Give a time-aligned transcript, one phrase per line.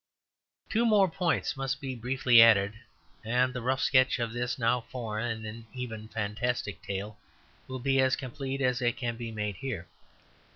[0.67, 2.73] Two more points must be briefly added;
[3.23, 7.13] and the rough sketch of this now foreign and even fantastic state
[7.67, 9.87] will be as complete as it can be made here.